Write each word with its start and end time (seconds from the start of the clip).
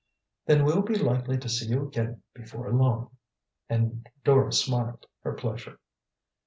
"Then 0.47 0.65
we'll 0.65 0.81
be 0.81 0.95
likely 0.97 1.37
to 1.37 1.47
see 1.47 1.67
you 1.67 1.83
again 1.85 2.23
before 2.33 2.73
long," 2.73 3.11
and 3.69 4.09
Dora 4.23 4.51
smiled 4.51 5.05
her 5.19 5.33
pleasure. 5.33 5.77